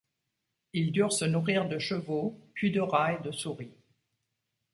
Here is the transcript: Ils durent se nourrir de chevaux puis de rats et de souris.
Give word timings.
Ils 0.73 0.91
durent 0.91 1.11
se 1.13 1.25
nourrir 1.25 1.67
de 1.69 1.77
chevaux 1.77 2.35
puis 2.55 2.71
de 2.71 2.81
rats 2.81 3.13
et 3.13 3.21
de 3.21 3.31
souris. 3.31 3.75